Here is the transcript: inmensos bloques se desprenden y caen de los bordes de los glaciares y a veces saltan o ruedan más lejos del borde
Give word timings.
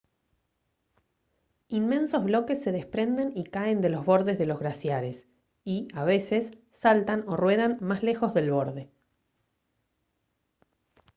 inmensos 1.67 2.23
bloques 2.23 2.59
se 2.59 2.71
desprenden 2.71 3.33
y 3.35 3.43
caen 3.43 3.81
de 3.81 3.89
los 3.89 4.03
bordes 4.03 4.39
de 4.39 4.47
los 4.47 4.57
glaciares 4.59 5.27
y 5.63 5.87
a 5.93 6.03
veces 6.03 6.49
saltan 6.71 7.23
o 7.27 7.37
ruedan 7.37 7.77
más 7.81 8.01
lejos 8.01 8.33
del 8.33 8.49
borde 8.49 8.89